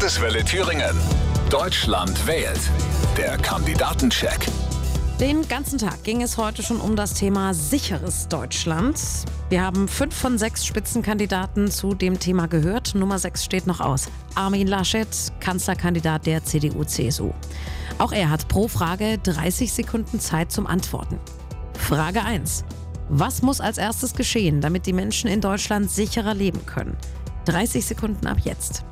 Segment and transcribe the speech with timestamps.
[0.00, 0.96] Landeswelle Thüringen.
[1.50, 2.58] Deutschland wählt.
[3.18, 4.46] Der Kandidatencheck.
[5.20, 8.98] Den ganzen Tag ging es heute schon um das Thema sicheres Deutschland.
[9.50, 12.94] Wir haben fünf von sechs Spitzenkandidaten zu dem Thema gehört.
[12.94, 14.08] Nummer sechs steht noch aus.
[14.34, 15.06] Armin Laschet,
[15.38, 17.32] Kanzlerkandidat der CDU-CSU.
[17.98, 21.18] Auch er hat pro Frage 30 Sekunden Zeit zum Antworten.
[21.78, 22.64] Frage 1.
[23.10, 26.96] Was muss als erstes geschehen, damit die Menschen in Deutschland sicherer leben können?
[27.44, 28.82] 30 Sekunden ab jetzt.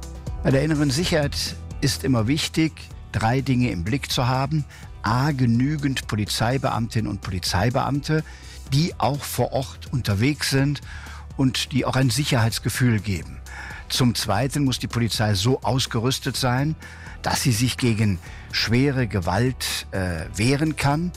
[0.49, 2.72] Bei der inneren Sicherheit ist immer wichtig,
[3.13, 4.64] drei Dinge im Blick zu haben.
[5.03, 8.25] A, genügend Polizeibeamtinnen und Polizeibeamte,
[8.72, 10.81] die auch vor Ort unterwegs sind
[11.36, 13.36] und die auch ein Sicherheitsgefühl geben.
[13.91, 16.77] Zum Zweiten muss die Polizei so ausgerüstet sein,
[17.21, 18.19] dass sie sich gegen
[18.50, 21.13] schwere Gewalt äh, wehren kann.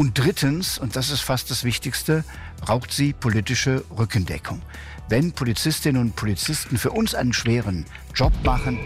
[0.00, 2.24] Und drittens, und das ist fast das Wichtigste,
[2.62, 4.62] braucht sie politische Rückendeckung.
[5.10, 8.78] Wenn Polizistinnen und Polizisten für uns einen schweren Job machen,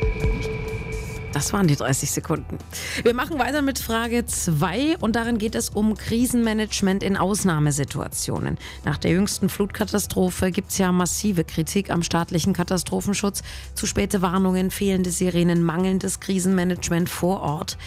[1.32, 2.58] das waren die 30 Sekunden.
[3.04, 8.58] Wir machen weiter mit Frage 2 und darin geht es um Krisenmanagement in Ausnahmesituationen.
[8.84, 13.44] Nach der jüngsten Flutkatastrophe gibt es ja massive Kritik am staatlichen Katastrophenschutz.
[13.76, 17.78] Zu späte Warnungen, fehlende Sirenen, mangelndes Krisenmanagement vor Ort.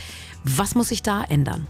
[0.45, 1.67] Was muss sich da ändern?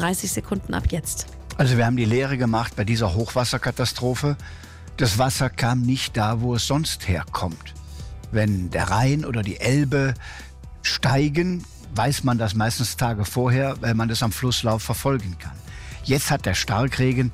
[0.00, 1.26] 30 Sekunden ab jetzt.
[1.58, 4.36] Also wir haben die Lehre gemacht bei dieser Hochwasserkatastrophe.
[4.96, 7.74] Das Wasser kam nicht da, wo es sonst herkommt.
[8.32, 10.14] Wenn der Rhein oder die Elbe
[10.82, 15.56] steigen, weiß man das meistens Tage vorher, weil man das am Flusslauf verfolgen kann.
[16.04, 17.32] Jetzt hat der Starkregen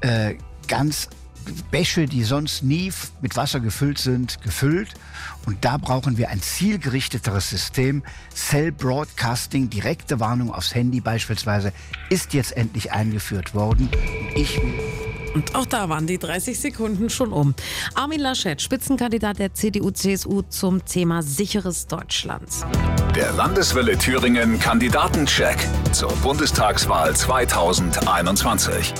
[0.00, 0.36] äh,
[0.66, 1.08] ganz
[1.70, 4.94] Bäche, die sonst nie mit Wasser gefüllt sind, gefüllt.
[5.46, 8.02] Und da brauchen wir ein zielgerichteteres System.
[8.34, 11.72] Cell Broadcasting, direkte Warnung aufs Handy beispielsweise,
[12.10, 13.88] ist jetzt endlich eingeführt worden.
[13.88, 14.60] Und ich
[15.34, 17.54] und auch da waren die 30 Sekunden schon um.
[17.94, 22.48] Armin Laschet, Spitzenkandidat der CDU-CSU zum Thema sicheres Deutschland.
[23.14, 28.94] Der Landeswelle Thüringen Kandidatencheck zur Bundestagswahl 2021.